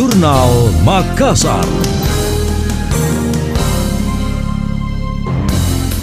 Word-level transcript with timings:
Jurnal 0.00 0.72
Makassar. 0.80 1.60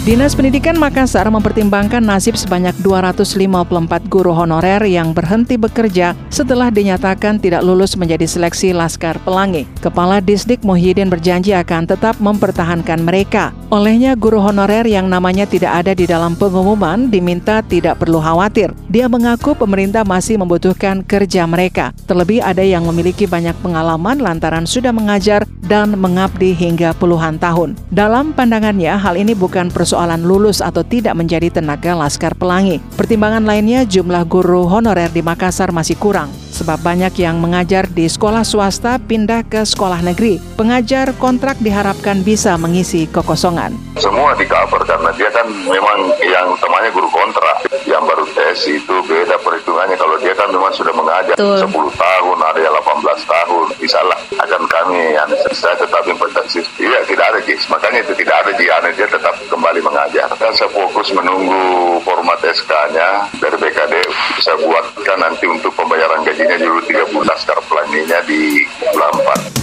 Dinas 0.06 0.38
Pendidikan 0.38 0.78
Makassar 0.78 1.26
mempertimbangkan 1.26 2.06
nasib 2.06 2.38
sebanyak 2.38 2.78
254 2.78 4.06
guru 4.06 4.30
honorer 4.30 4.86
yang 4.86 5.10
berhenti 5.10 5.58
bekerja 5.58 6.14
setelah 6.30 6.70
dinyatakan 6.70 7.42
tidak 7.42 7.66
lulus 7.66 7.98
menjadi 7.98 8.22
seleksi 8.22 8.70
Laskar 8.70 9.18
Pelangi. 9.26 9.66
Kepala 9.82 10.22
Disdik 10.22 10.62
Muhyiddin 10.62 11.10
berjanji 11.10 11.50
akan 11.58 11.90
tetap 11.90 12.22
mempertahankan 12.22 13.02
mereka. 13.02 13.50
Olehnya 13.68 14.16
guru 14.16 14.40
honorer 14.40 14.88
yang 14.88 15.12
namanya 15.12 15.44
tidak 15.44 15.84
ada 15.84 15.92
di 15.92 16.08
dalam 16.08 16.32
pengumuman 16.32 17.12
diminta 17.12 17.60
tidak 17.60 18.00
perlu 18.00 18.16
khawatir. 18.16 18.72
Dia 18.88 19.12
mengaku 19.12 19.52
pemerintah 19.52 20.08
masih 20.08 20.40
membutuhkan 20.40 21.04
kerja 21.04 21.44
mereka. 21.44 21.92
Terlebih 22.08 22.40
ada 22.40 22.64
yang 22.64 22.88
memiliki 22.88 23.28
banyak 23.28 23.52
pengalaman 23.60 24.24
lantaran 24.24 24.64
sudah 24.64 24.88
mengajar 24.88 25.44
dan 25.68 25.92
mengabdi 26.00 26.56
hingga 26.56 26.96
puluhan 26.96 27.36
tahun. 27.36 27.76
Dalam 27.92 28.32
pandangannya, 28.32 28.96
hal 28.96 29.20
ini 29.20 29.36
bukan 29.36 29.68
persoalan 29.68 30.24
lulus 30.24 30.64
atau 30.64 30.80
tidak 30.80 31.12
menjadi 31.12 31.60
tenaga 31.60 31.92
Laskar 31.92 32.32
Pelangi. 32.40 32.80
Pertimbangan 32.96 33.44
lainnya, 33.44 33.84
jumlah 33.84 34.24
guru 34.24 34.64
honorer 34.64 35.12
di 35.12 35.20
Makassar 35.20 35.76
masih 35.76 36.00
kurang 36.00 36.32
sebab 36.58 36.82
banyak 36.82 37.14
yang 37.22 37.38
mengajar 37.38 37.86
di 37.86 38.10
sekolah 38.10 38.42
swasta 38.42 38.98
pindah 38.98 39.46
ke 39.46 39.62
sekolah 39.62 40.02
negeri. 40.02 40.42
Pengajar 40.58 41.14
kontrak 41.14 41.54
diharapkan 41.62 42.26
bisa 42.26 42.58
mengisi 42.58 43.06
kekosongan. 43.06 43.57
Semua 43.98 44.32
di 44.38 44.46
cover 44.46 44.80
karena 44.86 45.10
dia 45.18 45.28
kan 45.34 45.46
memang 45.66 45.98
yang 46.24 46.48
temannya 46.62 46.90
guru 46.94 47.10
kontrak. 47.12 47.66
Yang 47.84 48.02
baru 48.08 48.24
tes 48.32 48.58
itu 48.64 48.94
beda 49.04 49.36
perhitungannya. 49.42 49.96
Kalau 49.98 50.16
dia 50.22 50.32
kan 50.32 50.48
memang 50.48 50.72
sudah 50.72 50.94
mengajar 50.94 51.36
Betul. 51.36 51.60
10 51.66 51.92
tahun, 51.98 52.36
ada 52.40 52.60
yang 52.62 52.74
18 52.78 53.22
tahun. 53.26 53.66
Misalnya 53.82 54.16
akan 54.38 54.62
kami 54.70 55.02
yang 55.12 55.28
saya 55.52 55.76
tetap 55.76 56.02
intensif. 56.08 56.64
Iya 56.80 57.02
tidak 57.04 57.26
ada 57.34 57.40
Jis. 57.44 57.62
Makanya 57.68 57.98
itu 58.06 58.12
tidak 58.16 58.36
ada 58.46 58.50
Jis. 58.56 58.70
Dia 58.98 59.08
tetap 59.10 59.34
kembali 59.50 59.80
mengajar. 59.82 60.28
Dan 60.38 60.52
saya 60.54 60.70
fokus 60.70 61.10
menunggu 61.14 61.98
format 62.02 62.38
SK-nya 62.42 63.26
dari 63.42 63.56
BKD. 63.58 63.94
Saya 64.42 64.56
buatkan 64.62 65.18
nanti 65.18 65.44
untuk 65.46 65.70
pembayaran 65.74 66.22
gaji 66.22 66.38
gajinya 66.38 66.58
dulu 66.64 66.80
3 66.86 67.12
bulan, 67.14 67.36
sekarang 67.42 67.64
pelanginya 67.66 68.18
di 68.24 68.62
bulan 68.94 69.12
4. 69.52 69.57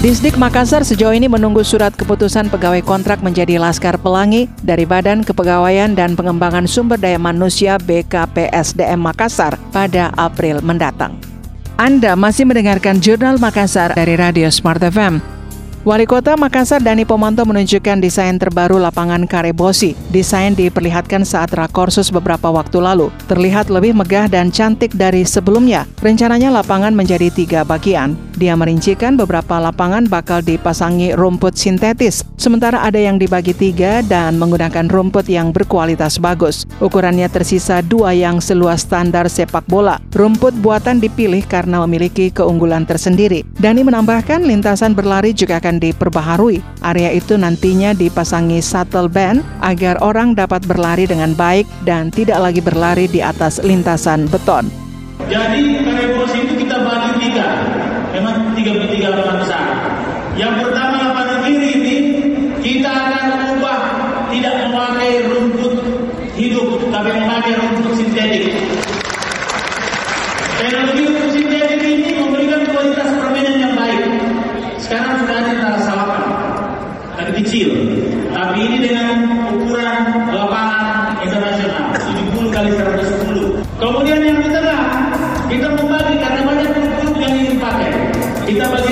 Disdik 0.00 0.40
Makassar 0.40 0.80
sejauh 0.80 1.12
ini 1.12 1.28
menunggu 1.28 1.60
surat 1.60 1.92
keputusan 1.92 2.48
pegawai 2.48 2.80
kontrak 2.80 3.20
menjadi 3.20 3.60
Laskar 3.60 4.00
Pelangi 4.00 4.48
dari 4.64 4.88
Badan 4.88 5.20
Kepegawaian 5.20 5.92
dan 5.92 6.16
Pengembangan 6.16 6.64
Sumber 6.64 6.96
Daya 6.96 7.20
Manusia 7.20 7.76
BKPSDM 7.76 8.96
Makassar 8.96 9.60
pada 9.68 10.08
April 10.16 10.64
mendatang. 10.64 11.20
Anda 11.76 12.16
masih 12.16 12.48
mendengarkan 12.48 12.96
Jurnal 12.96 13.36
Makassar 13.36 13.92
dari 13.92 14.16
Radio 14.16 14.48
Smart 14.48 14.80
FM. 14.80 15.39
Wali 15.90 16.06
Kota 16.06 16.38
Makassar 16.38 16.78
Dani 16.78 17.02
Pomanto 17.02 17.42
menunjukkan 17.42 17.98
desain 17.98 18.38
terbaru 18.38 18.78
lapangan 18.78 19.26
Karebosi. 19.26 19.98
Desain 20.14 20.54
diperlihatkan 20.54 21.26
saat 21.26 21.50
rakorsus 21.50 22.14
beberapa 22.14 22.46
waktu 22.46 22.78
lalu. 22.78 23.10
Terlihat 23.26 23.74
lebih 23.74 23.98
megah 23.98 24.30
dan 24.30 24.54
cantik 24.54 24.94
dari 24.94 25.26
sebelumnya. 25.26 25.90
Rencananya 25.98 26.54
lapangan 26.62 26.94
menjadi 26.94 27.26
tiga 27.34 27.66
bagian. 27.66 28.14
Dia 28.38 28.54
merincikan 28.54 29.18
beberapa 29.18 29.58
lapangan 29.58 30.06
bakal 30.06 30.46
dipasangi 30.46 31.18
rumput 31.18 31.58
sintetis, 31.58 32.22
sementara 32.38 32.86
ada 32.86 32.96
yang 32.96 33.18
dibagi 33.18 33.52
tiga 33.52 34.00
dan 34.06 34.38
menggunakan 34.38 34.86
rumput 34.86 35.26
yang 35.26 35.50
berkualitas 35.50 36.22
bagus. 36.22 36.70
Ukurannya 36.78 37.26
tersisa 37.26 37.82
dua 37.82 38.14
yang 38.14 38.38
seluas 38.38 38.86
standar 38.86 39.26
sepak 39.26 39.66
bola. 39.66 39.98
Rumput 40.14 40.54
buatan 40.62 41.02
dipilih 41.02 41.42
karena 41.50 41.82
memiliki 41.82 42.30
keunggulan 42.30 42.86
tersendiri. 42.86 43.42
Dani 43.58 43.82
menambahkan 43.82 44.46
lintasan 44.46 44.94
berlari 44.94 45.34
juga 45.34 45.58
akan 45.60 45.79
diperbaharui. 45.80 46.60
Area 46.84 47.10
itu 47.16 47.40
nantinya 47.40 47.96
dipasangi 47.96 48.60
shuttle 48.60 49.08
band 49.08 49.40
agar 49.64 49.96
orang 50.04 50.36
dapat 50.36 50.60
berlari 50.68 51.08
dengan 51.08 51.32
baik 51.32 51.64
dan 51.88 52.12
tidak 52.12 52.38
lagi 52.38 52.60
berlari 52.60 53.08
di 53.08 53.24
atas 53.24 53.56
lintasan 53.64 54.28
beton. 54.28 54.68
Jadi 55.26 55.80
Karepos 55.80 56.32
itu 56.36 56.52
kita 56.60 56.76
bagi 56.84 57.10
tiga, 57.24 57.48
memang 58.12 58.52
tiga 58.52 58.72
tiga 58.92 59.08
lapangan 59.14 59.36
besar. 59.40 59.64
Yang 60.34 60.54
pertama 60.64 60.96
lapangan 61.10 61.38
kiri 61.48 61.68
ini 61.80 61.96
kita 62.60 62.90
akan 62.90 63.56
ubah 63.56 63.80
tidak 64.30 64.54
memakai 64.68 65.26
rumput 65.26 65.74
hidup, 66.36 66.68
tapi 66.88 67.10
memakai 67.14 67.52
rumput 67.56 67.92
sintetik. 67.98 68.44
Teknologi 70.60 71.04
sintetik 71.32 71.80
ini 71.80 72.10
memberikan 72.20 72.62
kualitas 72.68 73.08
permainan 73.16 73.56
yang 73.58 73.74
baik. 73.78 74.02
Sekarang 74.76 75.24
sudah 75.24 75.36
ada 75.40 75.52
Tarasawakan, 75.56 76.26
tapi 77.16 77.30
kecil. 77.40 77.68
Tapi 78.30 78.58
ini 78.60 78.69
dengan 78.80 79.16
ukuran 79.52 79.96
lapangan 80.32 81.20
internasional, 81.20 81.92
70 82.00 82.48
kali 82.48 82.70
110. 82.72 83.60
Kemudian 83.76 84.20
yang 84.24 84.38
di 84.40 84.48
tengah, 84.48 84.80
kita 85.52 85.68
membagi 85.76 86.14
karena 86.16 86.40
banyak 86.48 86.68
klub 87.00 87.16
yang 87.20 87.34
ingin 87.36 87.56
pakai. 87.60 87.90
Kita 88.48 88.64
bagi 88.72 88.89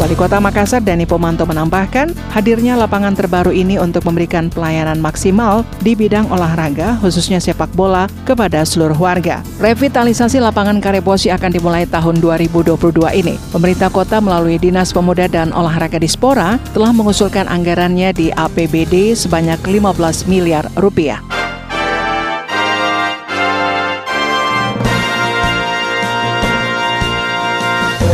Wali 0.00 0.16
Kota 0.16 0.40
Makassar 0.40 0.80
Dani 0.80 1.04
Pomanto 1.04 1.44
menambahkan, 1.44 2.16
hadirnya 2.32 2.72
lapangan 2.72 3.12
terbaru 3.12 3.52
ini 3.52 3.76
untuk 3.76 4.08
memberikan 4.08 4.48
pelayanan 4.48 4.96
maksimal 4.96 5.60
di 5.84 5.92
bidang 5.92 6.24
olahraga, 6.32 6.96
khususnya 7.04 7.36
sepak 7.36 7.68
bola, 7.76 8.08
kepada 8.24 8.64
seluruh 8.64 8.96
warga. 8.96 9.44
Revitalisasi 9.60 10.40
lapangan 10.40 10.80
Karebosi 10.80 11.28
akan 11.28 11.52
dimulai 11.52 11.84
tahun 11.84 12.16
2022 12.16 12.80
ini. 13.12 13.36
Pemerintah 13.52 13.92
kota 13.92 14.24
melalui 14.24 14.56
Dinas 14.56 14.88
Pemuda 14.96 15.28
dan 15.28 15.52
Olahraga 15.52 16.00
Dispora 16.00 16.56
telah 16.72 16.96
mengusulkan 16.96 17.44
anggarannya 17.44 18.16
di 18.16 18.32
APBD 18.32 19.12
sebanyak 19.12 19.60
15 19.68 20.24
miliar 20.32 20.64
rupiah. 20.80 21.20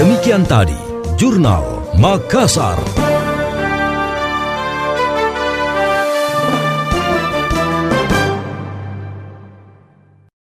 Demikian 0.03 0.43
tadi, 0.43 0.75
Jurnal 1.15 1.76
Makassar. 1.97 3.06